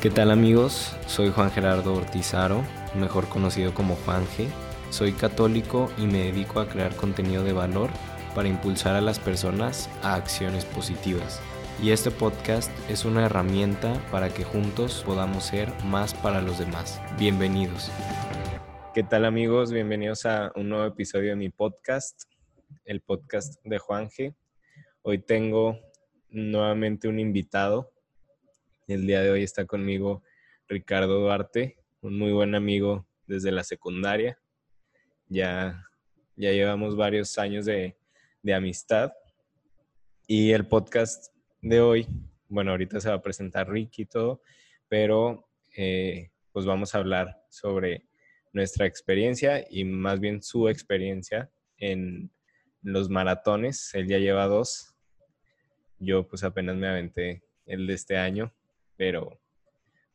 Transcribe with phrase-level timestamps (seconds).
[0.00, 0.96] ¿Qué tal amigos?
[1.08, 2.62] Soy Juan Gerardo Ortizaro,
[2.94, 4.46] mejor conocido como Juan G.
[4.90, 7.90] Soy católico y me dedico a crear contenido de valor
[8.32, 11.42] para impulsar a las personas a acciones positivas.
[11.82, 17.02] Y este podcast es una herramienta para que juntos podamos ser más para los demás.
[17.18, 17.90] Bienvenidos.
[18.94, 19.72] ¿Qué tal amigos?
[19.72, 22.22] Bienvenidos a un nuevo episodio de mi podcast,
[22.84, 24.32] el podcast de Juan G.
[25.02, 25.76] Hoy tengo
[26.30, 27.90] nuevamente un invitado.
[28.88, 30.22] El día de hoy está conmigo
[30.66, 34.38] Ricardo Duarte, un muy buen amigo desde la secundaria.
[35.26, 35.84] Ya,
[36.36, 37.98] ya llevamos varios años de,
[38.42, 39.12] de amistad.
[40.26, 42.06] Y el podcast de hoy,
[42.48, 44.40] bueno, ahorita se va a presentar Ricky y todo,
[44.88, 48.06] pero eh, pues vamos a hablar sobre
[48.54, 52.32] nuestra experiencia y más bien su experiencia en
[52.80, 53.90] los maratones.
[53.92, 54.94] Él ya lleva dos.
[55.98, 58.54] Yo pues apenas me aventé el de este año,
[58.98, 59.40] pero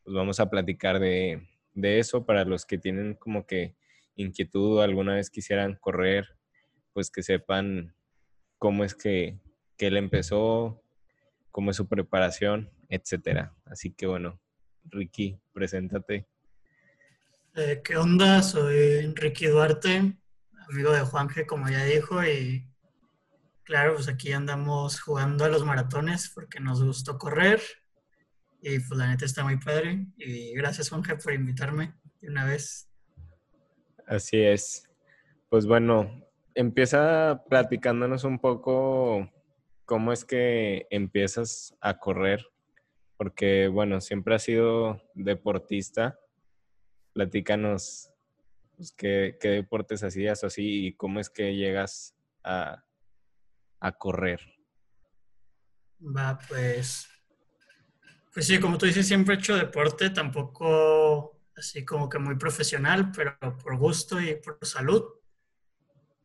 [0.04, 3.74] pues vamos a platicar de, de eso para los que tienen como que
[4.14, 6.36] inquietud o alguna vez quisieran correr,
[6.92, 7.96] pues que sepan
[8.58, 9.40] cómo es que,
[9.76, 10.82] que él empezó,
[11.50, 13.54] cómo es su preparación, etcétera.
[13.64, 14.38] Así que bueno,
[14.84, 16.28] Ricky, preséntate.
[17.56, 18.42] Eh, ¿Qué onda?
[18.42, 20.18] Soy Ricky Duarte,
[20.68, 22.68] amigo de Juanje, como ya dijo, y
[23.62, 27.62] claro, pues aquí andamos jugando a los maratones porque nos gustó correr
[28.64, 30.06] y pues la neta está muy padre.
[30.16, 32.88] Y gracias Juanje por invitarme de una vez.
[34.06, 34.88] Así es.
[35.50, 39.30] Pues bueno, empieza platicándonos un poco
[39.84, 42.46] cómo es que empiezas a correr,
[43.18, 46.18] porque bueno, siempre has sido deportista.
[47.12, 48.10] Platícanos
[48.76, 52.82] pues, qué, qué, deportes hacías o así y cómo es que llegas a,
[53.80, 54.40] a correr.
[56.00, 57.08] Va, pues,
[58.34, 63.12] pues sí, como tú dices, siempre he hecho deporte, tampoco así como que muy profesional,
[63.12, 65.04] pero por gusto y por salud.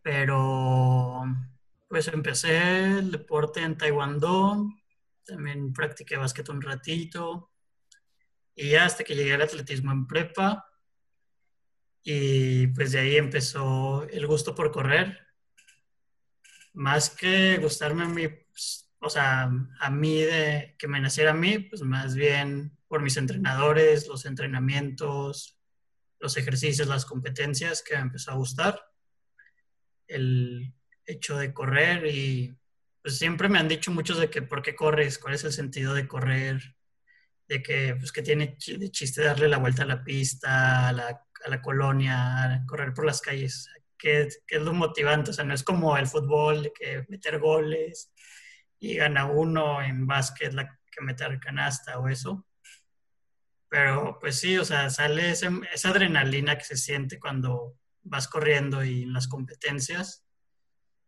[0.01, 1.23] Pero
[1.87, 4.69] pues empecé el deporte en Taekwondo,
[5.23, 7.51] también practiqué básquet un ratito
[8.55, 10.67] y ya hasta que llegué al atletismo en prepa
[12.01, 15.27] y pues de ahí empezó el gusto por correr.
[16.73, 19.49] Más que gustarme a mí, pues, o sea,
[19.79, 24.25] a mí de que me naciera a mí, pues más bien por mis entrenadores, los
[24.25, 25.57] entrenamientos,
[26.19, 28.81] los ejercicios, las competencias que me empezó a gustar.
[30.07, 30.73] El
[31.05, 32.53] hecho de correr y
[33.01, 35.93] pues siempre me han dicho muchos de que por qué corres, cuál es el sentido
[35.93, 36.75] de correr,
[37.47, 41.07] de que pues que tiene de chiste darle la vuelta a la pista, a la,
[41.07, 45.45] a la colonia, a correr por las calles, que, que, es lo motivante, o sea,
[45.45, 48.11] no es como el fútbol, de que meter goles
[48.79, 52.45] y gana uno en básquet, la, que meter canasta o eso.
[53.69, 58.83] Pero pues sí, o sea, sale ese, esa adrenalina que se siente cuando vas corriendo
[58.83, 60.25] y en las competencias.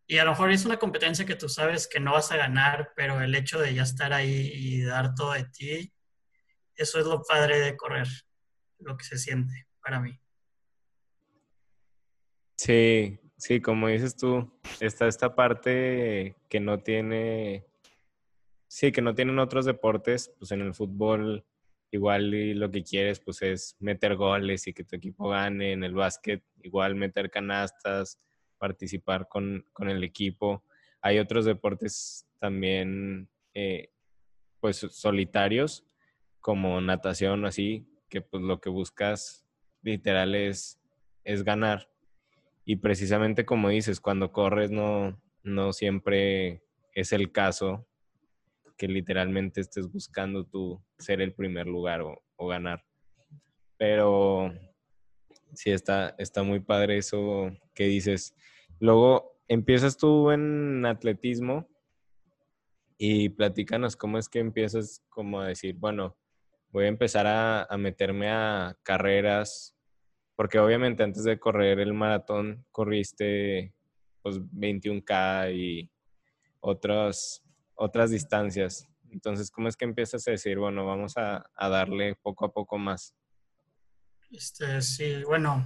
[0.06, 2.92] Y a lo mejor es una competencia que tú sabes que no vas a ganar,
[2.96, 5.94] pero el hecho de ya estar ahí y dar todo de ti,
[6.76, 8.08] eso es lo padre de correr,
[8.80, 10.20] lo que se siente para mí.
[12.58, 17.66] Sí, sí, como dices tú, está esta parte que no tiene,
[18.68, 21.44] sí, que no tienen otros deportes, pues en el fútbol
[21.90, 25.84] igual y lo que quieres pues es meter goles y que tu equipo gane, en
[25.84, 28.20] el básquet igual meter canastas,
[28.60, 30.64] participar con, con el equipo.
[31.02, 33.90] Hay otros deportes también eh,
[34.60, 35.84] pues solitarios
[36.42, 39.44] como natación o así, que pues lo que buscas
[39.82, 40.80] literal es,
[41.24, 41.90] es ganar.
[42.66, 46.64] Y precisamente como dices, cuando corres no, no siempre
[46.94, 47.88] es el caso
[48.78, 52.84] que literalmente estés buscando tú ser el primer lugar o, ganar.
[53.78, 54.52] Pero
[55.54, 58.36] sí, está, está muy padre eso que dices.
[58.80, 61.68] Luego empiezas tú en atletismo
[62.98, 66.18] y platícanos cómo es que empiezas como a decir, bueno,
[66.70, 69.76] voy a empezar a meterme a carreras,
[70.36, 73.74] porque obviamente antes de correr el maratón corriste
[74.22, 75.92] pues 21K y
[76.60, 77.44] otras,
[77.76, 78.88] otras distancias.
[79.12, 82.78] Entonces, ¿cómo es que empiezas a decir, bueno, vamos a, a darle poco a poco
[82.78, 83.14] más?
[84.32, 85.66] Este, sí, bueno,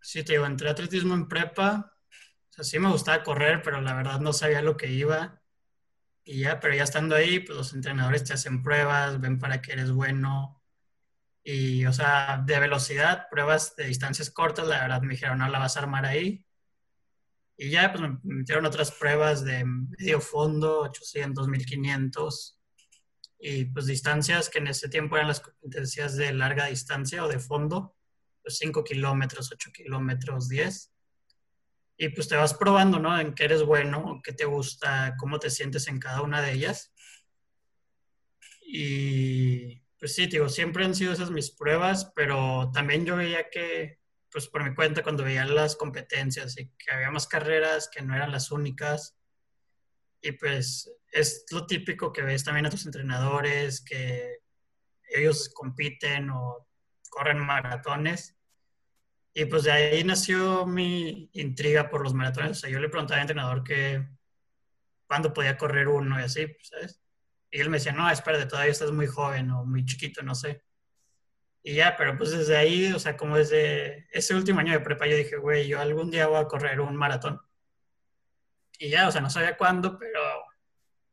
[0.00, 3.94] sí te digo, entré atletismo en prepa, o sea, sí me gustaba correr, pero la
[3.94, 5.42] verdad no sabía lo que iba.
[6.24, 9.72] Y ya, pero ya estando ahí, pues los entrenadores te hacen pruebas, ven para que
[9.72, 10.55] eres bueno.
[11.48, 15.60] Y, o sea, de velocidad, pruebas de distancias cortas, la verdad me dijeron, no la
[15.60, 16.44] vas a armar ahí.
[17.56, 22.60] Y ya, pues me metieron otras pruebas de medio fondo, 800, 1500.
[23.38, 27.38] y pues distancias que en ese tiempo eran las competencias de larga distancia o de
[27.38, 27.94] fondo,
[28.42, 30.92] pues 5 kilómetros, 8 kilómetros, 10.
[31.98, 33.20] Y pues te vas probando, ¿no?
[33.20, 36.92] En qué eres bueno, qué te gusta, cómo te sientes en cada una de ellas.
[38.62, 44.00] Y pues sí, digo, siempre han sido esas mis pruebas, pero también yo veía que,
[44.30, 48.14] pues por mi cuenta, cuando veía las competencias y que había más carreras que no
[48.14, 49.16] eran las únicas,
[50.20, 54.38] y pues es lo típico que ves también a tus entrenadores, que
[55.08, 56.66] ellos compiten o
[57.08, 58.36] corren maratones.
[59.32, 62.52] Y pues de ahí nació mi intriga por los maratones.
[62.52, 64.06] O sea, yo le preguntaba al entrenador que
[65.06, 67.00] cuándo podía correr uno y así, pues, ¿sabes?
[67.56, 70.62] Y él me decía, no, espérate, todavía estás muy joven o muy chiquito, no sé.
[71.62, 75.06] Y ya, pero pues desde ahí, o sea, como desde ese último año de prepa,
[75.06, 77.40] yo dije, güey, yo algún día voy a correr un maratón.
[78.78, 80.20] Y ya, o sea, no sabía cuándo, pero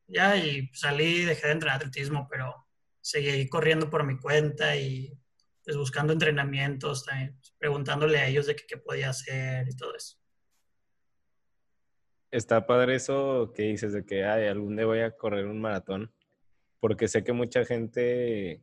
[0.06, 2.68] ya, y salí, dejé de entrenar atletismo, pero
[3.00, 5.18] seguí corriendo por mi cuenta y
[5.63, 7.06] pues buscando entrenamientos,
[7.57, 10.18] preguntándole a ellos de qué, qué podía hacer y todo eso.
[12.31, 16.13] Está padre eso que dices de que ay, algún día voy a correr un maratón,
[16.83, 18.62] porque sé que mucha gente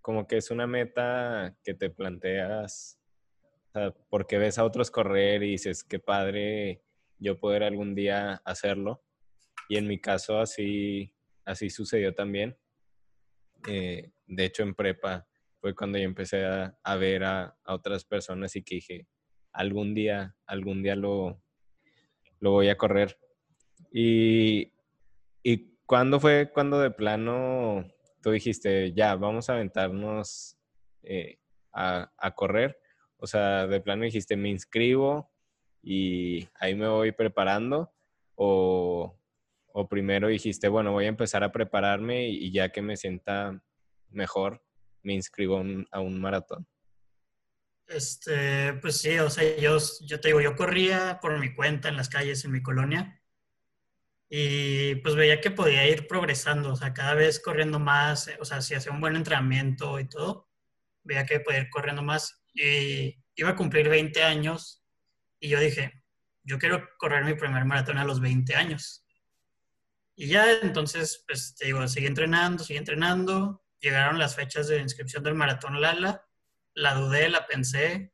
[0.00, 3.00] como que es una meta que te planteas,
[4.08, 6.84] porque ves a otros correr y dices, qué padre
[7.18, 9.02] yo poder algún día hacerlo.
[9.68, 11.12] Y en mi caso así,
[11.44, 12.56] así sucedió también.
[13.66, 15.26] Eh, de hecho, en prepa
[15.60, 19.08] fue cuando yo empecé a, ver a, otras personas y que dije,
[19.50, 21.42] algún día, algún día lo,
[22.38, 23.18] lo voy a correr.
[23.90, 24.72] Y,
[25.42, 27.90] y cuando fue cuando de plano
[28.22, 30.58] tú dijiste, ya, vamos a aventarnos
[31.02, 31.38] eh,
[31.72, 32.78] a, a, correr?
[33.16, 35.32] O sea, de plano dijiste, me inscribo
[35.82, 37.90] y ahí me voy preparando.
[38.34, 39.18] O,
[39.72, 43.58] o primero dijiste, bueno, voy a empezar a prepararme y, ya que me sienta
[44.10, 44.62] mejor,
[45.02, 46.68] me inscribo a un maratón?
[47.86, 51.96] Este, pues sí, o sea, yo, yo te digo, yo corría por mi cuenta en
[51.96, 53.17] las calles en mi colonia
[54.28, 58.60] y pues veía que podía ir progresando, o sea, cada vez corriendo más, o sea,
[58.60, 60.48] si hacía un buen entrenamiento y todo,
[61.02, 64.84] veía que podía ir corriendo más y iba a cumplir 20 años
[65.40, 66.02] y yo dije,
[66.42, 69.04] yo quiero correr mi primer maratón a los 20 años.
[70.16, 73.62] Y ya entonces, pues te digo, seguí entrenando, seguí entrenando.
[73.78, 76.26] Llegaron las fechas de inscripción del maratón Lala.
[76.74, 78.12] La dudé, la pensé.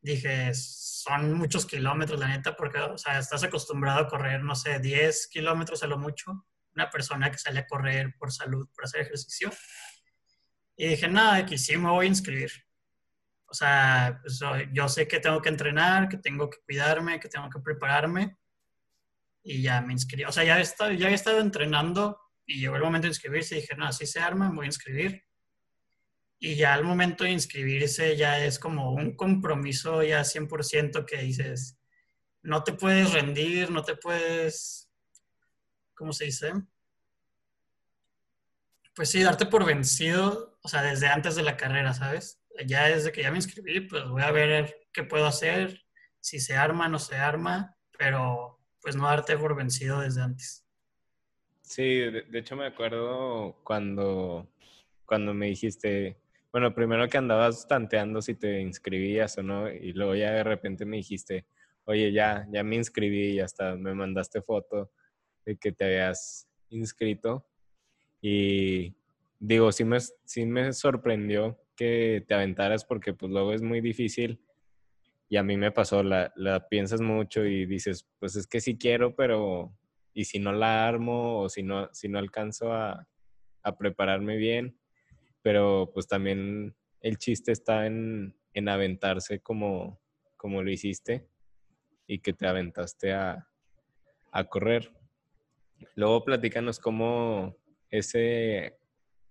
[0.00, 4.78] Dije, son muchos kilómetros, la neta, porque, o sea, estás acostumbrado a correr, no sé,
[4.78, 6.46] 10 kilómetros a lo mucho.
[6.74, 9.50] Una persona que sale a correr por salud, por hacer ejercicio.
[10.76, 12.52] Y dije, nada, aquí sí me voy a inscribir.
[13.46, 14.40] O sea, pues,
[14.72, 18.36] yo sé que tengo que entrenar, que tengo que cuidarme, que tengo que prepararme
[19.42, 20.24] y ya me inscribí.
[20.24, 23.60] O sea, ya, estado, ya había estado entrenando y llegó el momento de inscribirse y
[23.60, 25.24] dije, no, así se arma, me voy a inscribir.
[26.38, 31.78] Y ya al momento de inscribirse ya es como un compromiso ya 100% que dices,
[32.42, 34.90] no te puedes rendir, no te puedes,
[35.94, 36.52] ¿cómo se dice?
[38.94, 42.40] Pues sí, darte por vencido, o sea, desde antes de la carrera, ¿sabes?
[42.66, 45.84] Ya desde que ya me inscribí, pues voy a ver qué puedo hacer,
[46.20, 50.64] si se arma, no se arma, pero pues no darte por vencido desde antes.
[51.62, 54.48] Sí, de, hecho me acuerdo cuando,
[55.04, 56.16] cuando me dijiste,
[56.58, 60.84] bueno, primero que andabas tanteando si te inscribías o no, y luego ya de repente
[60.84, 61.46] me dijiste,
[61.84, 64.90] oye, ya, ya me inscribí y hasta me mandaste foto
[65.44, 67.46] de que te habías inscrito.
[68.20, 68.96] Y
[69.38, 74.40] digo, sí me, sí me sorprendió que te aventaras porque pues luego es muy difícil
[75.28, 78.76] y a mí me pasó, la, la, piensas mucho y dices, pues es que sí
[78.76, 79.72] quiero, pero
[80.12, 83.06] ¿y si no la armo o si no, si no alcanzo a,
[83.62, 84.76] a prepararme bien?
[85.42, 90.00] Pero pues también el chiste está en, en aventarse como,
[90.36, 91.28] como lo hiciste
[92.06, 93.48] y que te aventaste a,
[94.32, 94.92] a correr.
[95.94, 97.56] Luego platícanos cómo
[97.90, 98.78] ese,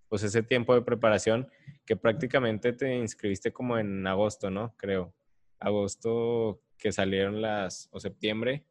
[0.08, 1.50] pues ese tiempo de preparación,
[1.86, 4.76] que prácticamente te inscribiste como en agosto, ¿no?
[4.78, 5.14] Creo
[5.60, 8.66] agosto que salieron las, o septiembre,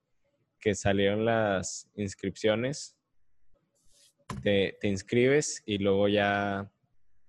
[0.60, 2.96] que salieron las inscripciones,
[4.42, 6.70] te, inscribes y luego ya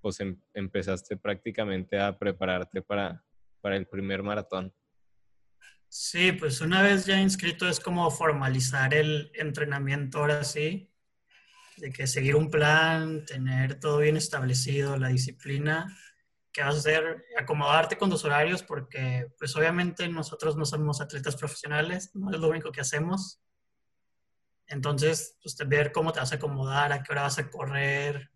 [0.01, 3.23] pues em, empezaste prácticamente a prepararte para,
[3.61, 4.73] para el primer maratón.
[5.89, 10.91] Sí, pues una vez ya inscrito es como formalizar el entrenamiento ahora sí,
[11.77, 15.87] de que seguir un plan, tener todo bien establecido, la disciplina
[16.51, 21.35] que vas a hacer, acomodarte con tus horarios, porque pues obviamente nosotros no somos atletas
[21.35, 23.39] profesionales, no es lo único que hacemos.
[24.65, 28.31] Entonces, pues ver cómo te vas a acomodar, a qué hora vas a correr,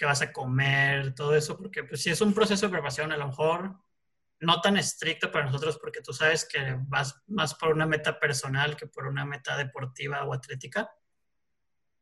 [0.00, 3.18] qué vas a comer, todo eso, porque pues si es un proceso de preparación a
[3.18, 3.76] lo mejor
[4.38, 8.78] no tan estricto para nosotros porque tú sabes que vas más por una meta personal
[8.78, 10.90] que por una meta deportiva o atlética.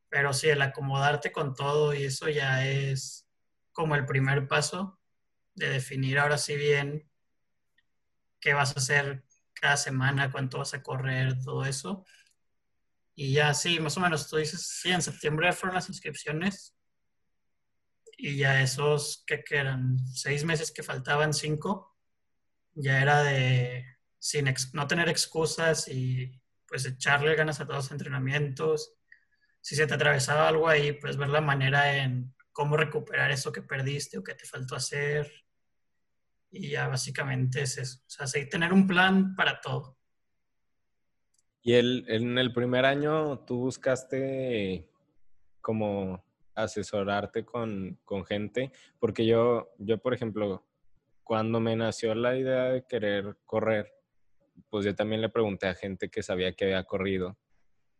[0.09, 3.29] Pero sí, el acomodarte con todo y eso ya es
[3.73, 5.01] como el primer paso
[5.57, 7.11] de definir ahora sí bien
[8.39, 9.25] qué vas a hacer
[9.55, 12.05] cada semana, cuánto vas a correr, todo eso.
[13.17, 16.78] Y ya sí, más o menos tú dices, sí, en septiembre fueron las inscripciones.
[18.19, 19.99] Y ya esos, ¿qué eran?
[20.09, 21.99] Seis meses que faltaban, cinco
[22.79, 23.85] ya era de
[24.19, 28.95] sin no tener excusas y pues echarle ganas a todos los entrenamientos.
[29.61, 33.63] Si se te atravesaba algo ahí, pues ver la manera en cómo recuperar eso que
[33.63, 35.31] perdiste o que te faltó hacer.
[36.51, 38.01] Y ya básicamente es eso.
[38.07, 39.99] O sea, tener un plan para todo.
[41.63, 44.89] Y el, en el primer año tú buscaste
[45.61, 46.25] como
[46.63, 50.65] asesorarte con, con gente, porque yo, yo, por ejemplo,
[51.23, 53.93] cuando me nació la idea de querer correr,
[54.71, 57.37] pues yo también le pregunté a gente que sabía que había corrido.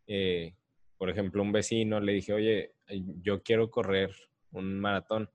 [0.07, 0.55] Eh,
[0.97, 2.73] por ejemplo, un vecino le dije, oye,
[3.21, 4.11] yo quiero correr
[4.51, 5.29] un maratón.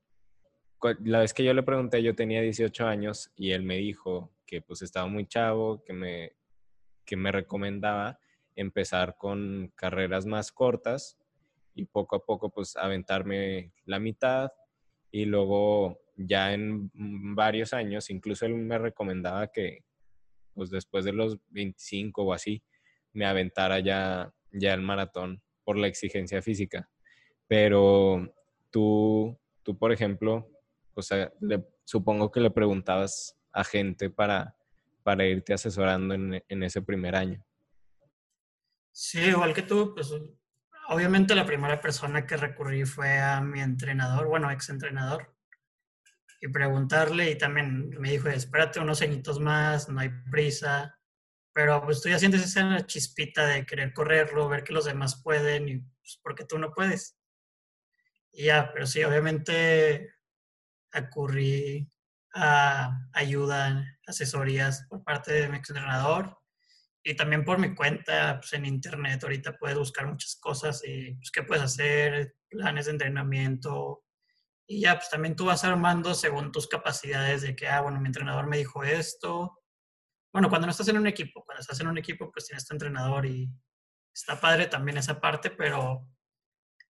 [1.05, 4.61] La vez que yo le pregunté, yo tenía 18 años y él me dijo que
[4.61, 6.33] pues estaba muy chavo, que me,
[7.05, 8.19] que me recomendaba
[8.57, 11.19] empezar con carreras más cortas
[11.75, 14.51] y poco a poco pues aventarme la mitad
[15.11, 16.91] y luego ya en
[17.35, 19.85] varios años, incluso él me recomendaba que,
[20.55, 22.63] pues después de los 25 o así,
[23.13, 26.89] me aventara ya, ya el maratón por la exigencia física.
[27.47, 28.33] Pero
[28.71, 30.49] tú, tú por ejemplo,
[30.95, 31.33] o sea,
[31.85, 34.57] supongo que le preguntabas a gente para,
[35.03, 37.45] para irte asesorando en, en ese primer año.
[38.91, 40.13] Sí, igual que tú, pues
[40.89, 45.35] obviamente la primera persona que recurrí fue a mi entrenador, bueno, ex entrenador,
[46.41, 50.99] y preguntarle y también me dijo, espérate unos añitos más, no hay prisa,
[51.55, 55.69] pero pues tú ya sientes esa chispita de querer correrlo, ver que los demás pueden
[55.69, 57.17] y pues porque tú no puedes.
[58.33, 60.13] Y ya, pero sí, obviamente
[60.93, 61.91] acurrí
[62.35, 66.37] a ayuda, asesorías por parte de mi entrenador
[67.05, 69.23] y también por mi cuenta pues, en internet.
[69.23, 74.05] Ahorita puedes buscar muchas cosas y pues, qué puedes hacer, planes de entrenamiento,
[74.67, 78.07] y ya, pues también tú vas armando según tus capacidades de que, ah, bueno, mi
[78.07, 79.61] entrenador me dijo esto.
[80.33, 82.75] Bueno, cuando no estás en un equipo, cuando estás en un equipo, pues tienes tu
[82.75, 83.51] entrenador y
[84.15, 86.09] está padre también esa parte, pero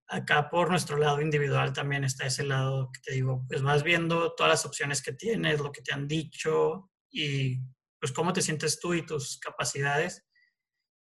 [0.07, 4.35] acá por nuestro lado individual también está ese lado que te digo, pues vas viendo
[4.35, 7.59] todas las opciones que tienes, lo que te han dicho y
[8.05, 10.27] pues cómo te sientes tú y tus capacidades.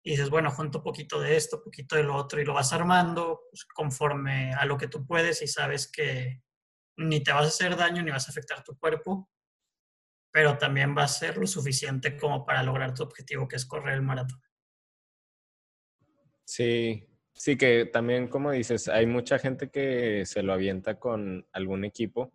[0.03, 3.41] Y dices, bueno, junto poquito de esto, poquito de lo otro y lo vas armando
[3.49, 6.43] pues, conforme a lo que tú puedes y sabes que
[6.97, 9.31] ni te vas a hacer daño ni vas a afectar tu cuerpo,
[10.31, 13.95] pero también va a ser lo suficiente como para lograr tu objetivo, que es correr
[13.95, 14.39] el maratón.
[16.45, 21.83] Sí, sí que también, como dices, hay mucha gente que se lo avienta con algún
[21.83, 22.31] equipo,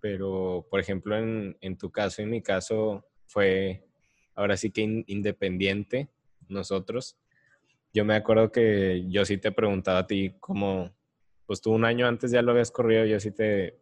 [0.00, 3.84] pero por ejemplo, en, en tu caso en mi caso fue
[4.34, 6.08] ahora sí que independiente
[6.48, 7.16] nosotros.
[7.92, 10.92] Yo me acuerdo que yo sí te preguntaba a ti cómo,
[11.46, 13.78] pues tú un año antes ya lo habías corrido, yo sí te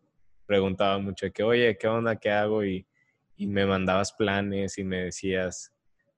[0.46, 2.16] preguntaba mucho que, oye, ¿qué onda?
[2.16, 2.64] ¿Qué hago?
[2.64, 2.86] Y,
[3.38, 5.72] me mandabas planes y me decías,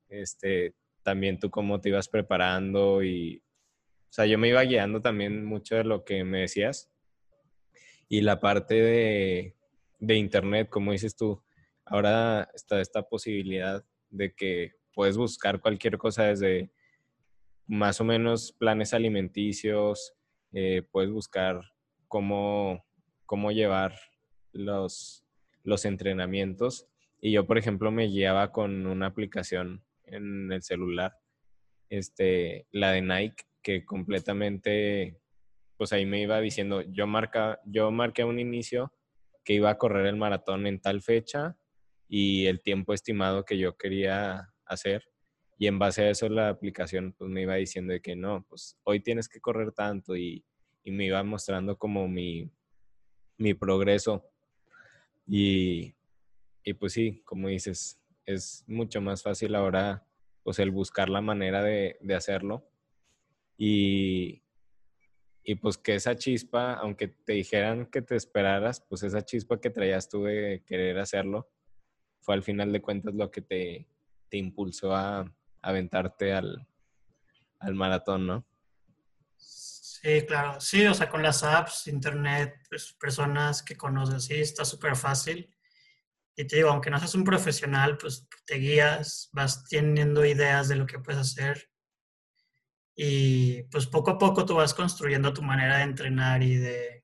[0.08, 3.42] este, también tú cómo te ibas preparando y,
[4.08, 6.90] o sea, yo me iba guiando también mucho de lo que me decías.
[8.08, 9.54] Y la parte de,
[9.98, 11.42] de internet, como dices tú,
[11.90, 16.70] ahora está esta posibilidad de que puedes buscar cualquier cosa desde
[17.66, 20.14] más o menos planes alimenticios,
[20.52, 21.60] eh, puedes buscar
[22.08, 22.84] cómo,
[23.26, 23.94] cómo llevar
[24.52, 25.24] los,
[25.62, 26.86] los entrenamientos.
[27.20, 31.16] Y yo, por ejemplo, me guiaba con una aplicación en el celular,
[31.88, 35.20] este, la de Nike, que completamente,
[35.76, 38.92] pues ahí me iba diciendo, yo, marca, yo marqué un inicio
[39.44, 41.56] que iba a correr el maratón en tal fecha
[42.12, 45.04] y el tiempo estimado que yo quería hacer.
[45.56, 48.76] Y en base a eso la aplicación pues me iba diciendo de que no, pues
[48.82, 50.44] hoy tienes que correr tanto y,
[50.84, 52.50] me iba mostrando como mi,
[53.60, 54.28] progreso.
[55.24, 55.94] Y,
[56.80, 60.04] pues sí, como dices, es mucho más fácil ahora
[60.42, 62.68] pues el buscar la manera de, hacerlo.
[63.56, 64.42] Y,
[65.44, 69.70] y pues que esa chispa, aunque te dijeran que te esperaras, pues esa chispa que
[69.70, 71.48] traías tú de querer hacerlo,
[72.32, 73.86] al final de cuentas lo que te,
[74.28, 75.30] te impulsó a,
[75.62, 76.66] aventarte al,
[77.58, 78.46] al maratón, ¿no?
[79.36, 80.60] Sí, Sí, claro.
[80.60, 85.54] Sí, o sea, con las apps, internet, pues, personas que conoces, sí, está súper fácil.
[86.36, 90.76] Y te digo, aunque no seas un profesional, pues te guías, vas teniendo ideas de
[90.76, 91.70] lo que puedes hacer.
[92.96, 96.99] Y pues poco a poco tú vas construyendo tu manera de entrenar y de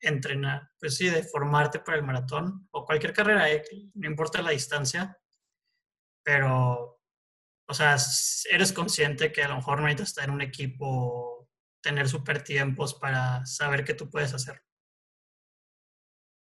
[0.00, 3.62] entrenar, pues sí, de formarte para el maratón o cualquier carrera, eh,
[3.94, 5.18] no importa la distancia,
[6.24, 7.00] pero,
[7.68, 7.96] o sea,
[8.50, 11.48] eres consciente que a lo mejor no necesitas estar en un equipo,
[11.80, 14.62] tener super tiempos para saber qué tú puedes hacer.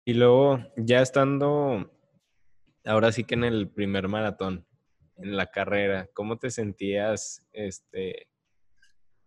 [0.05, 1.91] Y luego, ya estando,
[2.85, 4.67] ahora sí que en el primer maratón,
[5.17, 7.47] en la carrera, ¿cómo te sentías?
[7.53, 8.27] Este,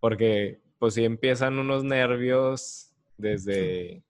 [0.01, 4.05] porque pues sí empiezan unos nervios desde,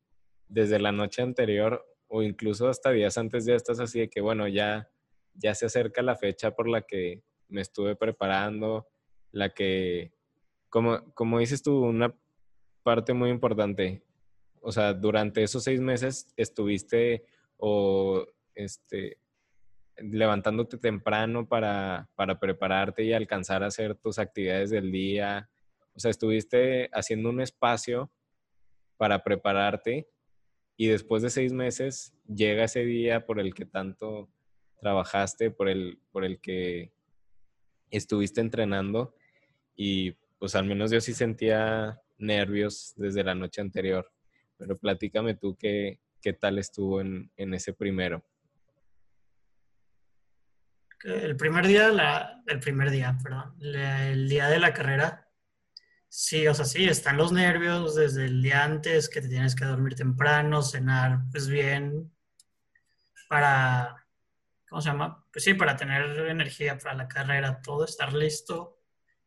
[0.48, 4.48] desde la noche anterior o incluso hasta días antes ya estás así de que, bueno,
[4.48, 4.90] ya,
[5.34, 8.88] ya se acerca la fecha por la que me estuve preparando,
[9.30, 10.12] la que,
[10.68, 12.14] como, como dices tú, una
[12.82, 14.02] parte muy importante,
[14.60, 17.24] o sea, durante esos seis meses estuviste
[17.58, 19.18] o este,
[19.96, 25.50] levantándote temprano para, para prepararte y alcanzar a hacer tus actividades del día,
[25.94, 28.10] o sea, estuviste haciendo un espacio
[28.96, 30.08] para prepararte
[30.80, 34.30] y después de seis meses llega ese día por el que tanto
[34.80, 36.92] trabajaste, por el, por el que
[37.90, 39.12] estuviste entrenando
[39.74, 44.08] y pues al menos yo sí sentía nervios desde la noche anterior.
[44.56, 48.24] Pero platícame tú qué, qué tal estuvo en, ese primero.
[51.02, 55.27] El primer día, el primer día, perdón, el día de la carrera,
[56.10, 59.66] Sí, o sea, sí, están los nervios desde el día antes, que te tienes que
[59.66, 62.10] dormir temprano, cenar pues bien,
[63.28, 64.06] para,
[64.68, 65.26] ¿cómo se llama?
[65.30, 68.80] Pues sí, para tener energía para la carrera, todo, estar listo,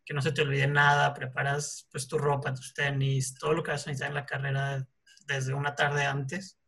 [0.04, 3.72] que no se te olvide nada, preparas pues tu ropa, tus tenis, todo lo que
[3.72, 4.88] vas a necesitar en la carrera
[5.28, 6.60] desde una tarde antes.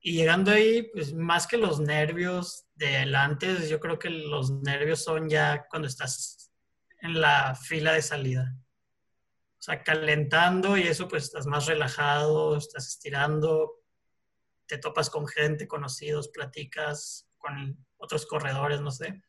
[0.00, 5.02] Y llegando ahí, pues más que los nervios del antes, yo creo que los nervios
[5.02, 6.52] son ya cuando estás
[7.00, 8.54] en la fila de salida
[9.58, 13.82] o sea, calentando y eso pues estás más relajado, estás estirando,
[14.66, 19.20] te topas con gente, conocidos, platicas con otros corredores, no sé.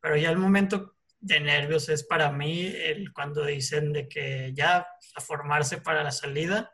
[0.00, 4.86] Pero ya el momento de nervios es para mí el, cuando dicen de que ya
[5.16, 6.72] a formarse para la salida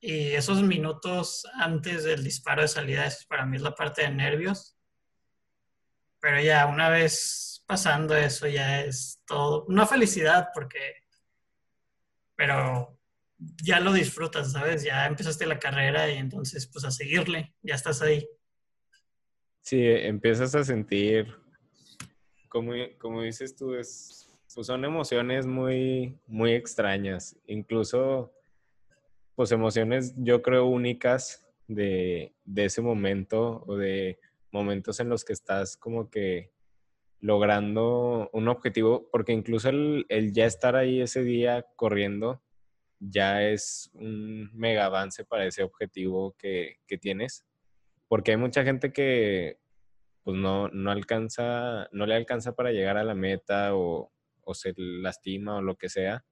[0.00, 4.10] y esos minutos antes del disparo de salida, eso para mí es la parte de
[4.10, 4.76] nervios.
[6.20, 11.01] Pero ya una vez pasando eso ya es todo, una felicidad porque
[12.42, 12.98] pero
[13.62, 14.82] ya lo disfrutas, ¿sabes?
[14.82, 18.28] Ya empezaste la carrera y entonces pues a seguirle, ya estás ahí.
[19.60, 21.32] Sí, empiezas a sentir,
[22.48, 28.32] como, como dices tú, es, pues son emociones muy, muy extrañas, incluso
[29.36, 34.18] pues emociones yo creo únicas de, de ese momento o de
[34.50, 36.50] momentos en los que estás como que
[37.22, 42.42] logrando un objetivo, porque incluso el, ya estar ahí ese día corriendo
[42.98, 47.46] ya es un mega avance para ese objetivo que, tienes,
[48.08, 49.58] porque hay mucha gente que
[50.24, 54.74] pues no, no alcanza, no le alcanza para llegar a la meta o, o se
[54.76, 56.24] lastima o lo que sea,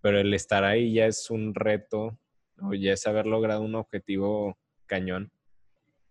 [0.00, 2.18] pero el estar ahí ya es un reto
[2.62, 5.32] o ya es haber logrado un objetivo cañón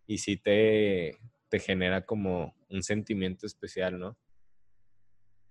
[0.08, 4.18] y sí te, te genera como un sentimiento especial, ¿no?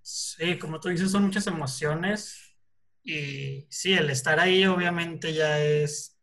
[0.00, 2.56] Sí, como tú dices, son muchas emociones
[3.02, 6.18] y sí, el estar ahí obviamente ya es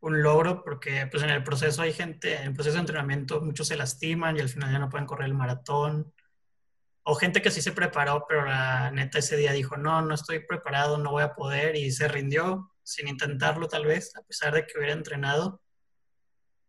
[0.00, 3.68] un logro porque pues en el proceso hay gente, en el proceso de entrenamiento muchos
[3.68, 6.12] se lastiman y al final ya no pueden correr el maratón.
[7.04, 10.40] O gente que sí se preparó, pero la neta ese día dijo, no, no estoy
[10.40, 14.66] preparado, no voy a poder y se rindió sin intentarlo tal vez, a pesar de
[14.66, 15.60] que hubiera entrenado.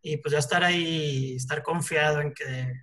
[0.02, 2.74] Y pues ya estar ahí, estar confiado en que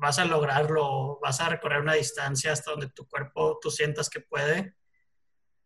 [0.00, 4.20] vas a lograrlo, vas a recorrer una distancia hasta donde tu cuerpo tú sientas que
[4.20, 4.76] puede,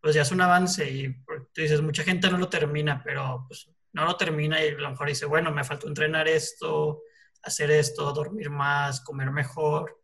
[0.01, 3.69] pues ya es un avance y tú dices, mucha gente no lo termina, pero pues
[3.93, 7.03] no lo termina y a lo mejor dice, bueno, me faltó entrenar esto,
[7.43, 10.01] hacer esto, dormir más, comer mejor.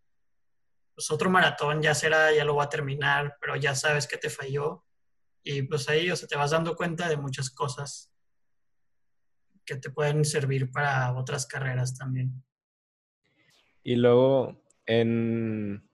[0.94, 4.30] Pues otro maratón ya será, ya lo va a terminar, pero ya sabes que te
[4.30, 4.84] falló.
[5.42, 8.10] Y pues ahí, o sea, te vas dando cuenta de muchas cosas
[9.64, 12.44] que te pueden servir para otras carreras también.
[13.84, 15.86] Y luego, en,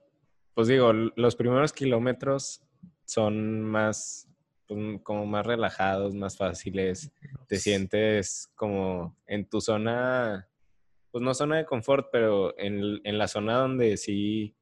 [0.55, 2.63] pues digo, los primeros kilómetros
[3.05, 4.29] son más,
[4.69, 7.13] pues, como más relajados, más fáciles.
[7.49, 10.49] Te sientes como en tu zona,
[11.11, 14.55] pues no zona de confort, pero en, en la zona donde sí,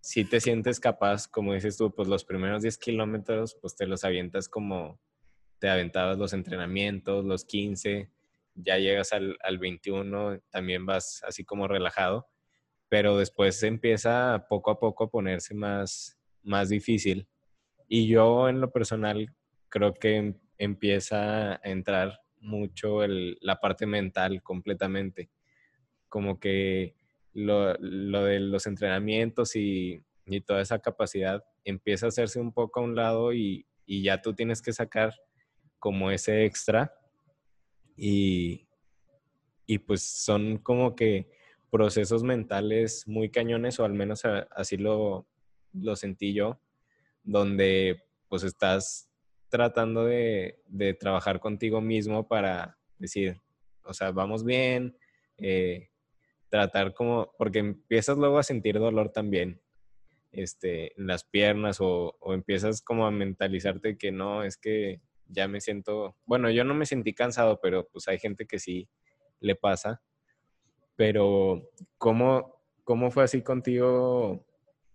[0.00, 4.04] sí te sientes capaz, como dices tú, pues los primeros 10 kilómetros, pues te los
[4.04, 5.00] avientas como
[5.58, 8.10] te aventabas los entrenamientos, los 15,
[8.54, 12.28] ya llegas al, al 21, también vas así como relajado,
[12.88, 17.28] pero después empieza poco a poco a ponerse más, más difícil.
[17.88, 19.34] Y yo en lo personal
[19.68, 25.30] creo que empieza a entrar mucho el, la parte mental completamente.
[26.08, 26.94] Como que
[27.32, 32.80] lo, lo de los entrenamientos y, y, toda esa capacidad empieza a hacerse un poco
[32.80, 35.14] a un lado y, y ya tú tienes que sacar
[35.78, 36.94] como ese extra
[37.96, 38.66] y,
[39.66, 41.28] y pues son como que
[41.70, 45.26] procesos mentales muy cañones o al menos así lo,
[45.72, 46.60] lo sentí yo,
[47.22, 49.08] donde pues estás
[49.48, 53.40] tratando de, de, trabajar contigo mismo para decir,
[53.84, 54.96] o sea, vamos bien,
[55.38, 55.90] eh,
[56.48, 59.60] tratar como, porque empiezas luego a sentir dolor también
[60.32, 65.48] este, en las piernas o, o empiezas como a mentalizarte que no, es que ya
[65.48, 68.88] me siento, bueno, yo no me sentí cansado, pero pues hay gente que sí
[69.40, 70.02] le pasa.
[70.96, 74.46] Pero, ¿cómo, cómo fue así contigo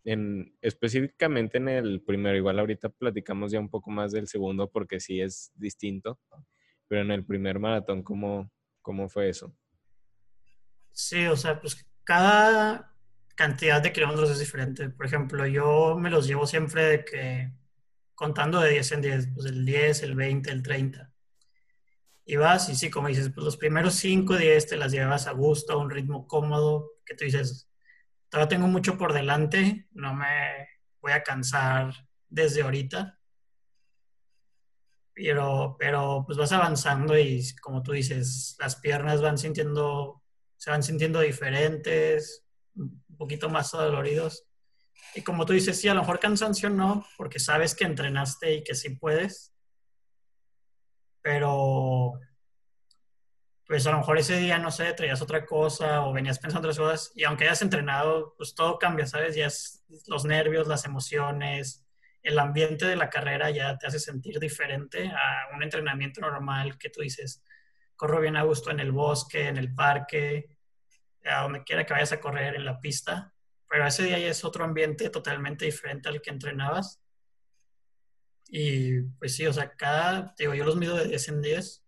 [0.04, 2.36] en, específicamente en el primero?
[2.36, 6.20] Igual ahorita platicamos ya un poco más del segundo porque sí es distinto,
[6.88, 9.56] pero en el primer maratón, ¿cómo, cómo fue eso?
[10.92, 12.92] Sí, o sea, pues cada
[13.36, 14.90] cantidad de kilómetros es diferente.
[14.90, 17.52] Por ejemplo, yo me los llevo siempre de que
[18.16, 21.11] contando de 10 en 10, pues el 10, el 20, el 30.
[22.26, 25.32] Y vas, y sí, como dices, pues los primeros 5, 10 te las llevas a
[25.32, 27.70] gusto, a un ritmo cómodo, que tú dices,
[28.30, 30.68] todavía tengo mucho por delante, no me
[31.02, 31.94] voy a cansar
[32.30, 33.20] desde ahorita.
[35.14, 40.24] Pero, pero pues vas avanzando y como tú dices, las piernas van sintiendo,
[40.56, 44.46] se van sintiendo diferentes, un poquito más doloridos.
[45.14, 48.64] Y como tú dices, sí, a lo mejor cansancio no, porque sabes que entrenaste y
[48.64, 49.51] que sí puedes.
[51.22, 52.14] Pero,
[53.68, 56.78] pues a lo mejor ese día, no sé, traías otra cosa o venías pensando otras
[56.78, 59.36] cosas y aunque hayas entrenado, pues todo cambia, ¿sabes?
[59.36, 61.86] Ya es los nervios, las emociones,
[62.24, 66.90] el ambiente de la carrera ya te hace sentir diferente a un entrenamiento normal que
[66.90, 67.44] tú dices,
[67.96, 70.58] corro bien a gusto en el bosque, en el parque,
[71.26, 73.34] a donde quiera que vayas a correr, en la pista
[73.72, 77.01] pero ese día ya es otro ambiente totalmente diferente al que entrenabas.
[78.52, 81.84] Y pues sí, o sea, cada, digo, yo los mido de 10 en 10.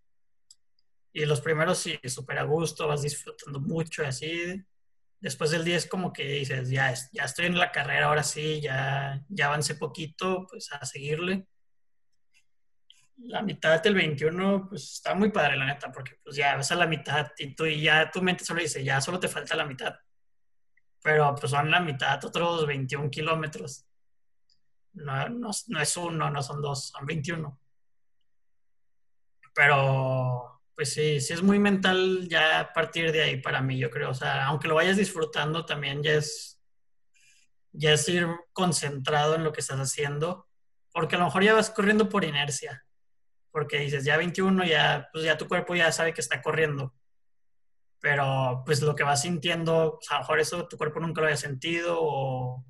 [1.14, 4.64] Y los primeros sí, súper a gusto, vas disfrutando mucho así.
[5.20, 9.22] Después del 10 como que dices, ya, ya estoy en la carrera, ahora sí, ya,
[9.30, 11.46] ya avancé poquito, pues a seguirle.
[13.18, 16.76] La mitad del 21, pues está muy padre, la neta, porque pues ya vas a
[16.76, 19.66] la mitad y tú y ya tu mente solo dice, ya solo te falta la
[19.66, 19.96] mitad
[21.04, 23.86] pero pues son la mitad, otros 21 kilómetros.
[24.94, 27.60] No, no, no, es uno, no son dos, son 21.
[29.54, 33.90] Pero, pues sí, sí es muy mental ya a partir de ahí para mí, yo
[33.90, 34.12] creo.
[34.12, 36.62] O sea, aunque lo vayas disfrutando, también ya es,
[37.72, 40.48] ya es ir concentrado en lo que estás haciendo,
[40.92, 42.86] porque a lo mejor ya vas corriendo por inercia,
[43.52, 46.94] porque dices, ya 21, ya, pues ya tu cuerpo ya sabe que está corriendo
[48.04, 51.38] pero pues lo que vas sintiendo, a lo mejor eso tu cuerpo nunca lo había
[51.38, 52.66] sentido o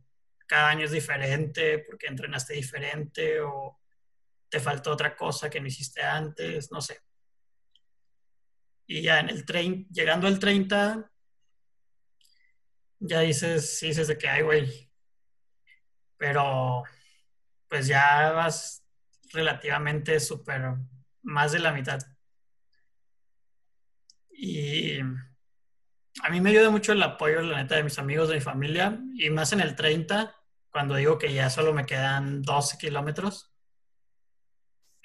[0.54, 3.80] cada año es diferente porque entrenaste diferente o
[4.48, 7.02] te faltó otra cosa que no hiciste antes, no sé.
[8.86, 11.12] Y ya en el tren, llegando al 30,
[13.00, 14.92] ya dices, dices de que hay, güey.
[16.18, 16.84] Pero
[17.68, 18.86] pues ya vas
[19.32, 20.76] relativamente súper
[21.24, 22.00] más de la mitad.
[24.30, 28.42] Y a mí me ayuda mucho el apoyo, la neta, de mis amigos, de mi
[28.42, 30.43] familia, y más en el 30,
[30.74, 33.54] cuando digo que ya solo me quedan 12 kilómetros,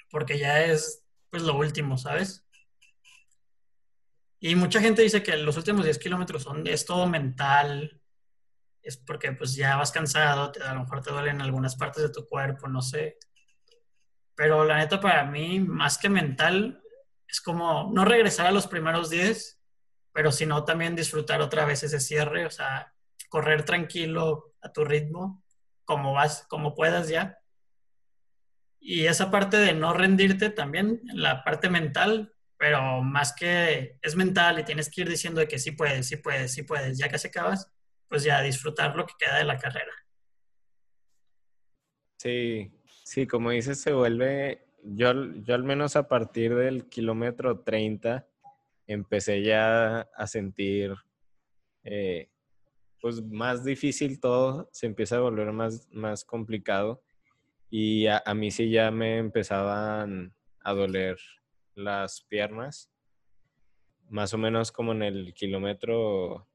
[0.09, 2.43] porque ya es pues lo último, ¿sabes?
[4.39, 8.01] Y mucha gente dice que los últimos 10 kilómetros son, es todo mental,
[8.81, 12.27] es porque pues ya vas cansado, a lo mejor te duelen algunas partes de tu
[12.27, 13.19] cuerpo, no sé.
[14.33, 16.81] Pero la neta para mí, más que mental,
[17.27, 19.61] es como no regresar a los primeros 10,
[20.13, 22.91] pero sino también disfrutar otra vez ese cierre, o sea,
[23.29, 25.43] correr tranquilo a tu ritmo,
[25.89, 27.39] como vas, como puedas ya.
[28.79, 34.59] Y esa parte de no rendirte también, la parte mental, pero más que es mental
[34.59, 37.17] y tienes que ir diciendo de que sí puedes, sí puedes, sí puedes, ya que
[37.17, 37.73] se acabas,
[38.07, 39.91] pues ya disfrutar lo que queda de la carrera.
[42.19, 42.71] Sí,
[43.03, 48.27] sí, como dices, se vuelve yo, yo al menos a partir del kilómetro 30
[48.85, 50.93] empecé ya a sentir
[51.83, 52.29] eh,
[53.01, 57.01] pues más difícil todo, se empieza a volver más, más complicado
[57.69, 61.17] y a, mí sí ya me empezaban a doler
[61.75, 62.91] las piernas.
[64.09, 66.47] Más o menos como en el kilómetro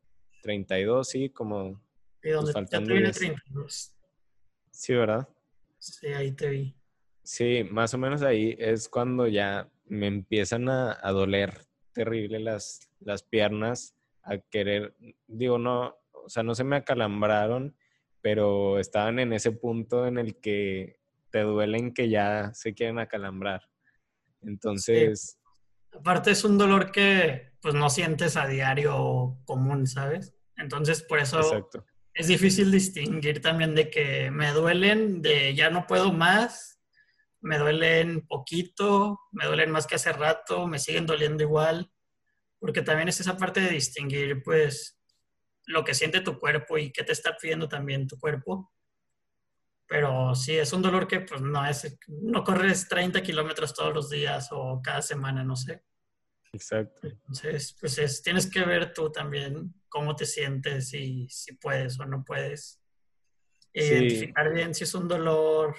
[0.42, 1.80] 32, sí, como
[2.22, 3.16] ¿Y dónde Pues ya te faltando viene 10.
[3.16, 3.94] 32?
[4.70, 5.28] Sí, ¿verdad?
[5.78, 6.74] Sí, ahí te vi.
[7.22, 12.90] Sí, más o menos ahí es cuando ya me empiezan a, a doler terrible las,
[13.00, 14.96] las piernas, a querer,
[15.28, 17.76] digo, no, o sea, no se me acalambraron,
[18.20, 23.62] pero estaban en ese punto en el que te duelen que ya se quieren acalambrar.
[24.42, 25.38] Entonces,
[25.94, 30.34] Aparte es un dolor que pues no sientes a diario común, ¿sabes?
[30.56, 31.86] Entonces por eso exacto.
[32.12, 36.80] es difícil distinguir también de que me duelen, de ya no puedo más,
[37.40, 41.90] me duelen poquito, me duelen más que hace rato, me siguen doliendo igual,
[42.58, 44.93] porque también es esa parte de distinguir pues
[45.66, 48.72] lo que siente tu cuerpo y qué te está pidiendo también tu cuerpo.
[49.86, 54.10] Pero sí, es un dolor que pues no es, no corres 30 kilómetros todos los
[54.10, 55.84] días o cada semana, no sé.
[56.52, 57.08] Exacto.
[57.08, 62.06] Entonces, pues es, tienes que ver tú también cómo te sientes y si puedes o
[62.06, 62.80] no puedes.
[63.72, 63.80] Sí.
[63.80, 65.76] Identificar bien si es un dolor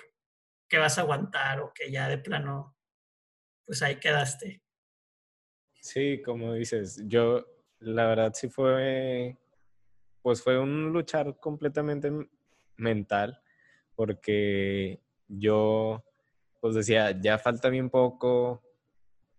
[0.67, 2.75] que vas a aguantar o que ya de plano,
[3.65, 4.61] pues ahí quedaste.
[5.79, 7.45] Sí, como dices, yo
[7.79, 9.37] la verdad sí fue,
[10.25, 12.11] pues fue un luchar completamente
[12.77, 13.39] mental,
[13.93, 16.03] porque yo
[16.59, 18.63] pues decía, ya falta bien poco,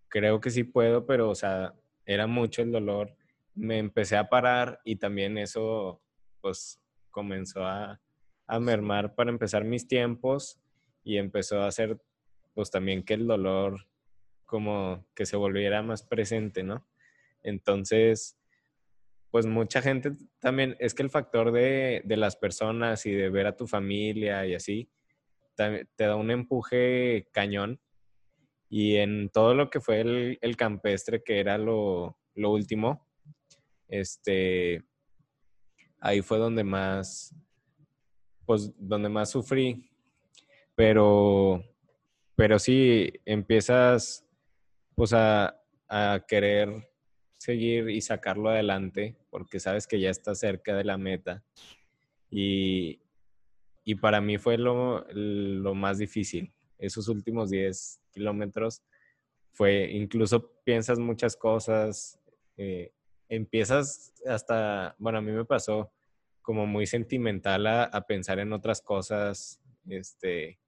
[0.07, 1.73] creo que sí puedo, pero o sea,
[2.05, 3.17] era mucho el dolor.
[3.53, 6.01] Me empecé a parar y también eso
[6.39, 7.99] pues comenzó a,
[8.47, 10.57] a mermar para empezar mis tiempos
[11.03, 12.01] y empezó a hacer
[12.53, 13.89] pues también que el dolor
[14.45, 16.87] como que se volviera más presente, ¿no?
[17.43, 18.36] Entonces,
[19.31, 23.47] pues mucha gente también, es que el factor de, de las personas y de ver
[23.47, 24.89] a tu familia y así,
[25.55, 27.81] te da un empuje cañón.
[28.69, 33.07] Y en todo lo que fue el, el campestre, que era lo, lo último,
[33.87, 34.83] este,
[35.99, 37.33] ahí fue donde más,
[38.45, 39.89] pues, donde más sufrí.
[40.75, 41.63] Pero,
[42.35, 44.27] pero sí, empiezas,
[44.95, 46.86] pues, a, a querer
[47.47, 51.41] seguir y sacarlo adelante, porque sabes que ya estás cerca de la meta.
[52.29, 52.99] Y,
[53.85, 56.51] y para mí fue lo, lo más difícil.
[56.77, 58.83] Esos últimos 10 kilómetros
[59.53, 62.19] fue, incluso piensas muchas cosas,
[62.57, 62.91] eh,
[63.29, 65.89] empiezas hasta, bueno, a mí me pasó
[66.41, 70.59] como muy sentimental a, a pensar en otras cosas, este,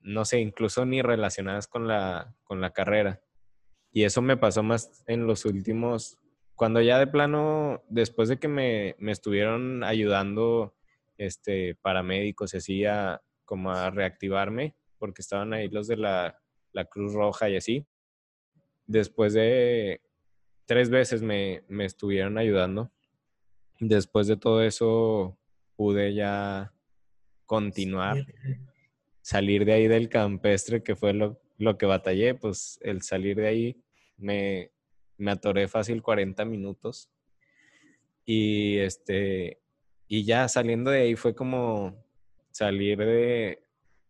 [0.00, 3.20] no sé, incluso ni relacionadas con la, con la carrera.
[3.92, 6.18] Y eso me pasó más en los últimos,
[6.54, 10.74] cuando ya de plano, después de que me, me estuvieron ayudando
[11.18, 16.40] este, paramédicos y así a, como a reactivarme, porque estaban ahí los de la,
[16.72, 17.86] la Cruz Roja y así.
[18.86, 20.00] Después de
[20.64, 22.90] tres veces me, me estuvieron ayudando.
[23.78, 25.38] Después de todo eso
[25.76, 26.72] pude ya
[27.44, 28.24] continuar,
[29.20, 33.46] salir de ahí del campestre, que fue lo, lo que batallé, pues el salir de
[33.46, 33.82] ahí
[34.16, 34.72] me,
[35.16, 37.08] me atoré fácil 40 minutos.
[38.24, 39.60] Y este,
[40.08, 42.04] y ya saliendo de ahí fue como
[42.50, 43.62] salir de,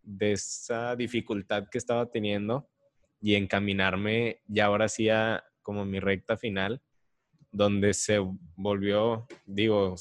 [0.02, 2.70] de esa dificultad que estaba teniendo
[3.20, 6.80] y encaminarme ya ahora sí a como mi recta final,
[7.50, 8.18] donde se
[8.56, 9.94] volvió, digo,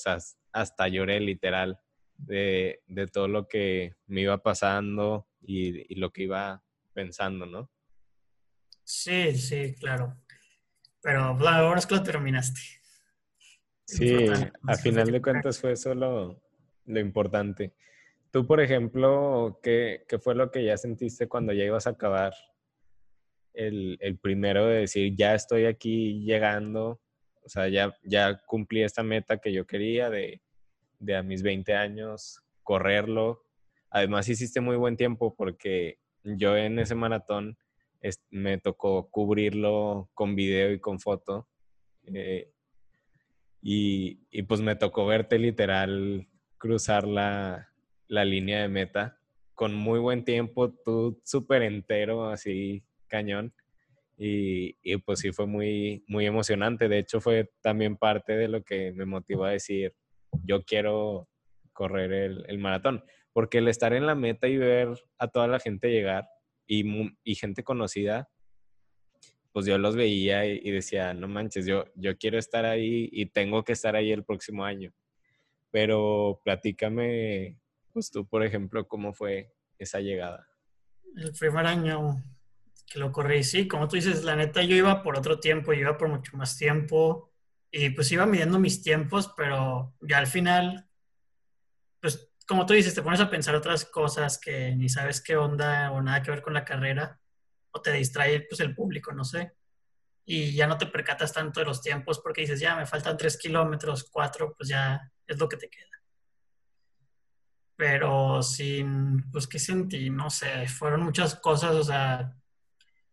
[0.53, 1.79] hasta lloré literal
[2.15, 7.69] de, de todo lo que me iba pasando y lo que iba pensando, ¿no?
[8.83, 10.17] Sí, sí, claro.
[11.01, 12.59] Pero pues, ahora es que lo terminaste.
[13.85, 16.41] Sí, Importante, a final de cuentas fue eso lo,
[16.85, 17.73] lo importante.
[18.31, 22.33] Tú, por ejemplo, ¿qué, qué fue lo que ya sentiste cuando ya ibas a acabar
[23.53, 27.01] el, el primero de decir, ya estoy aquí llegando,
[27.43, 30.41] o sea, ya, ya cumplí esta meta que yo quería de,
[30.99, 33.43] de a mis 20 años, correrlo?
[33.89, 37.57] Además, hiciste muy buen tiempo porque yo en ese maratón
[38.01, 41.47] es- me tocó cubrirlo con video y con foto.
[42.13, 42.51] eh,
[43.61, 47.67] y, y pues me tocó verte literal cruzar la,
[48.07, 49.19] línea de meta
[49.53, 53.53] con muy buen tiempo, tú súper entero, así cañón.
[54.17, 56.89] Y, y pues sí fue muy, muy emocionante.
[56.89, 59.93] De hecho fue también parte de lo que me motivó a decir,
[60.43, 61.29] yo quiero
[61.73, 62.11] correr
[62.47, 63.03] el maratón.
[63.33, 66.27] Porque el estar en la meta y ver a toda la gente llegar
[66.67, 66.85] y,
[67.23, 68.29] y gente conocida,
[69.51, 73.27] pues yo los veía y, y decía, no manches, yo, yo quiero estar ahí y
[73.27, 74.93] tengo que estar ahí el próximo año.
[75.71, 77.57] Pero platícame,
[77.93, 80.47] pues tú, por ejemplo, cómo fue esa llegada.
[81.15, 82.23] El primer año,
[82.91, 83.43] que lo corrí.
[83.43, 86.35] Sí, como tú dices, la neta, yo iba por otro tiempo, yo iba por mucho
[86.37, 87.29] más tiempo
[87.71, 90.89] y pues iba midiendo mis tiempos, pero ya al final,
[92.01, 95.91] pues como tú dices, te pones a pensar otras cosas que ni sabes qué onda
[95.91, 97.19] o nada que ver con la carrera
[97.71, 99.53] o te distrae pues el público, no sé.
[100.25, 103.37] Y ya no te percatas tanto de los tiempos porque dices, ya me faltan tres
[103.37, 105.87] kilómetros, cuatro, pues ya es lo que te queda.
[107.75, 110.09] Pero sin, pues, ¿qué sentí?
[110.09, 112.35] No sé, fueron muchas cosas, o sea,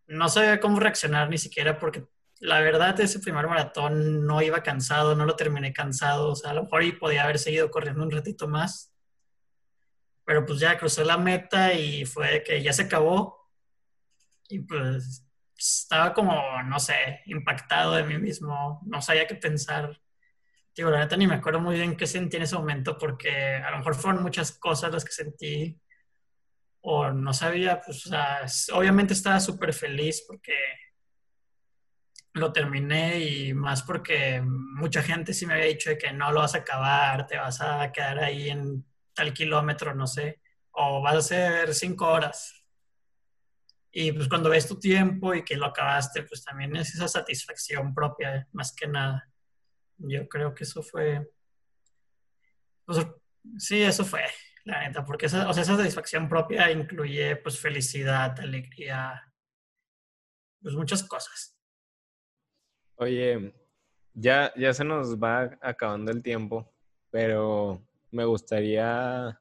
[0.07, 2.07] no sabía cómo reaccionar ni siquiera porque
[2.41, 6.55] la verdad ese primer maratón no iba cansado, no lo terminé cansado, o sea, a
[6.55, 8.93] lo mejor y podía haber seguido corriendo un ratito más,
[10.29, 13.51] pero pues ya crucé la meta y fue que ya se acabó
[14.51, 19.99] y pues estaba como, no sé, impactado de mí mismo, no sabía qué pensar.
[20.77, 23.71] Digo, la neta ni me acuerdo muy bien qué sentí en ese momento porque a
[23.71, 25.81] lo mejor fueron muchas cosas las que sentí
[26.83, 30.53] o no sabía, pues, o sea, obviamente estaba súper feliz porque
[32.35, 36.41] lo terminé y más porque mucha gente sí me había dicho de que no lo
[36.41, 38.85] vas a acabar, te vas a quedar ahí en
[39.19, 42.55] tal kilómetro, no sé, o vas a hacer cinco horas.
[43.91, 47.93] Y pues cuando ves tu tiempo y que lo acabaste, pues también es esa satisfacción
[47.93, 49.29] propia, más que nada.
[49.97, 51.29] Yo creo que eso fue...
[52.85, 53.05] Pues,
[53.59, 54.23] sí, eso fue
[54.65, 59.33] la neta, porque esa, o sea, esa satisfacción propia incluye pues felicidad, alegría,
[60.63, 61.59] pues muchas cosas.
[62.97, 63.53] Oye,
[64.13, 66.73] ya, ya se nos va acabando el tiempo,
[67.11, 69.41] pero me gustaría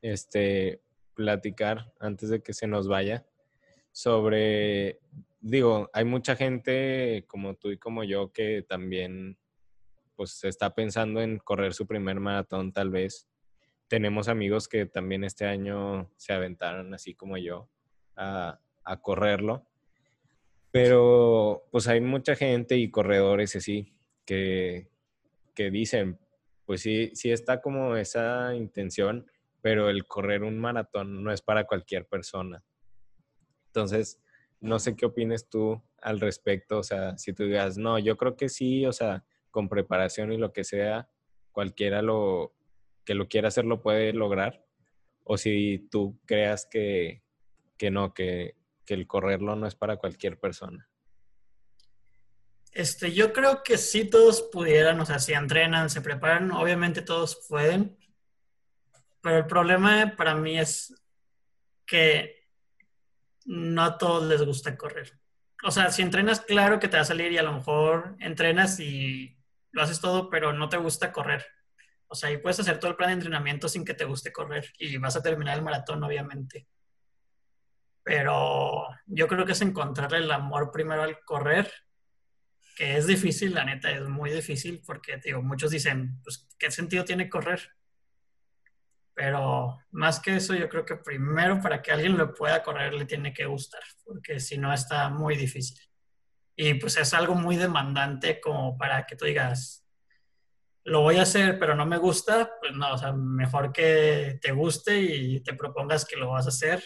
[0.00, 0.82] este,
[1.14, 3.26] platicar antes de que se nos vaya
[3.92, 5.00] sobre,
[5.40, 9.38] digo, hay mucha gente como tú y como yo que también
[10.16, 13.28] pues está pensando en correr su primer maratón tal vez
[13.92, 17.68] tenemos amigos que también este año se aventaron, así como yo,
[18.16, 18.58] a,
[19.02, 19.66] correrlo.
[20.70, 23.92] Pero pues hay mucha gente y corredores así
[24.24, 24.88] que,
[25.54, 26.18] que dicen,
[26.64, 29.26] pues sí, sí está como esa intención,
[29.60, 32.64] pero el correr un maratón no es para cualquier persona.
[33.66, 34.20] Entonces,
[34.60, 38.36] no sé qué opines tú al respecto, o sea, si tú digas, no, yo creo
[38.36, 41.08] que sí, o sea, con preparación y lo que sea,
[41.52, 42.54] cualquiera lo,
[43.04, 44.64] que lo quiera hacer lo puede lograr,
[45.24, 47.22] o si tú creas que,
[47.90, 48.56] no, que,
[48.88, 50.86] el correrlo no es para cualquier persona.
[52.72, 57.46] Este, yo creo que sí todos pudieran, o sea, si entrenan, se preparan, obviamente todos
[57.48, 57.98] pueden,
[59.20, 60.94] pero el problema para mí es
[61.86, 62.48] que
[63.44, 65.18] no a todos les gusta correr.
[65.64, 68.80] O sea, si entrenas, claro que te va a salir y a lo mejor entrenas
[68.80, 69.36] y
[69.70, 71.46] lo haces todo, pero no te gusta correr.
[72.08, 74.72] O sea, y puedes hacer todo el plan de entrenamiento sin que te guste correr
[74.78, 76.66] y vas a terminar el maratón, obviamente.
[78.02, 81.72] Pero yo creo que es encontrar el amor primero al correr,
[82.76, 87.04] que es difícil, la neta, es muy difícil porque, digo, muchos dicen, pues, ¿qué sentido
[87.04, 87.70] tiene correr?
[89.14, 93.04] Pero más que eso, yo creo que primero para que alguien lo pueda correr le
[93.04, 95.78] tiene que gustar, porque si no está muy difícil.
[96.56, 99.86] Y pues es algo muy demandante como para que tú digas,
[100.84, 104.52] lo voy a hacer, pero no me gusta, pues no, o sea, mejor que te
[104.52, 106.82] guste y te propongas que lo vas a hacer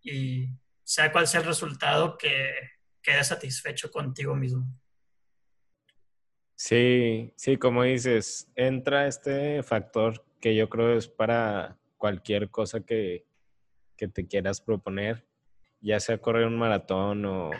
[0.00, 0.48] y
[0.82, 2.52] sea cual sea el resultado, que
[3.02, 4.66] quedes satisfecho contigo mismo.
[6.56, 13.26] Sí, sí, como dices, entra este factor que yo creo es para cualquier cosa que,
[13.96, 15.26] que te quieras proponer,
[15.80, 17.50] ya sea correr un maratón o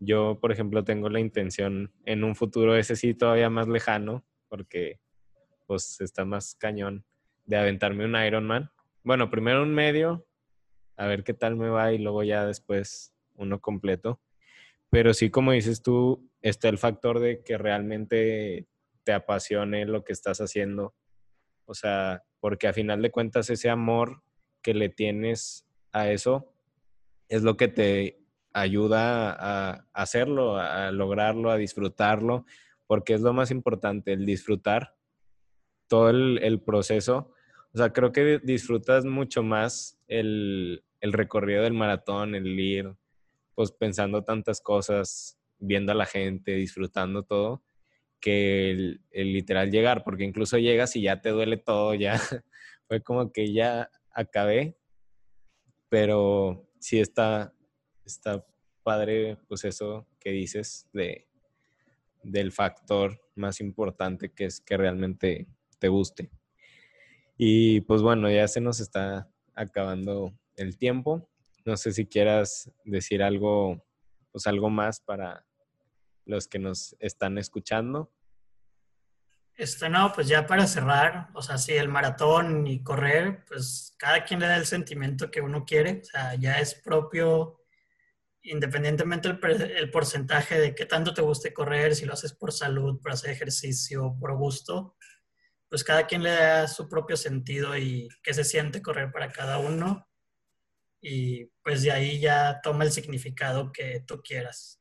[0.00, 5.00] yo, por ejemplo, tengo la intención en un futuro, ese sí todavía más lejano, porque
[5.66, 7.04] pues está más cañón
[7.46, 8.70] de aventarme un Ironman.
[9.02, 10.26] Bueno, primero un medio,
[10.96, 14.20] a ver qué tal me va y luego ya después uno completo.
[14.90, 18.66] Pero sí, como dices tú, está el factor de que realmente
[19.04, 20.94] te apasione lo que estás haciendo.
[21.64, 24.22] O sea, porque a final de cuentas ese amor
[24.62, 26.52] que le tienes a eso
[27.28, 28.20] es lo que te
[28.52, 32.44] ayuda a hacerlo, a lograrlo, a disfrutarlo,
[32.86, 34.94] porque es lo más importante, el disfrutar
[35.88, 37.32] todo el, proceso.
[37.72, 42.94] O sea, creo que disfrutas mucho más el, recorrido del maratón, el ir,
[43.54, 47.62] pues pensando tantas cosas, viendo a la gente, disfrutando todo,
[48.20, 52.18] que el, literal llegar, porque incluso llegas y ya te duele todo, ya
[52.88, 54.76] fue como que ya acabé,
[55.88, 57.54] pero sí está,
[58.04, 58.44] está
[58.82, 61.28] padre, pues eso que dices de,
[62.22, 65.46] del factor más importante que es que realmente
[65.78, 66.30] te guste.
[67.36, 71.28] Y pues bueno, ya se nos está acabando el tiempo.
[71.64, 73.84] No sé si quieras decir algo,
[74.32, 75.46] pues algo más para
[76.28, 78.12] los que nos están escuchando.
[79.56, 84.24] Este, no, pues ya para cerrar, o sea, sí, el maratón y correr, pues cada
[84.24, 87.64] quien le da el sentimiento que uno quiere, o sea, ya es propio,
[88.42, 93.00] independientemente el, el porcentaje de qué tanto te guste correr, si lo haces por salud,
[93.00, 94.96] por hacer ejercicio, por gusto,
[95.68, 99.58] pues cada quien le da su propio sentido y qué se siente correr para cada
[99.58, 100.08] uno
[101.00, 104.77] y pues de ahí ya toma el significado que tú quieras.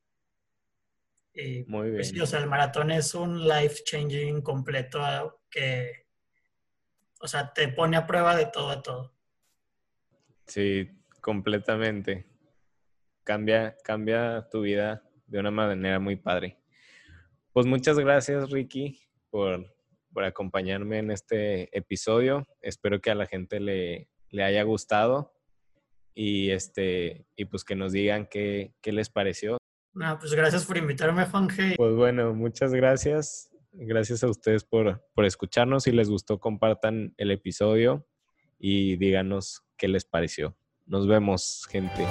[1.37, 2.23] Y, Muy pues, bien.
[2.23, 6.07] o sea, el maratón es un life changing completo ah, que,
[7.21, 9.13] o sea, te pone a prueba de todo a todo.
[10.47, 10.89] Sí,
[11.21, 12.25] completamente.
[13.23, 16.57] Cambia, cambia tu vida de una manera muy padre.
[17.53, 19.75] Pues muchas gracias, Ricky, por,
[20.11, 22.47] por acompañarme en este episodio.
[22.61, 25.35] Espero que a la gente le, le haya gustado
[26.15, 29.56] y, este, y pues que nos digan qué, qué les pareció.
[30.19, 31.75] Pues gracias por invitarme, Juan G.
[31.75, 33.49] Pues bueno, muchas gracias.
[33.73, 35.83] Gracias a ustedes por, por escucharnos.
[35.83, 38.07] Si les gustó, compartan el episodio
[38.59, 40.55] y díganos qué les pareció.
[40.85, 42.05] Nos vemos, gente.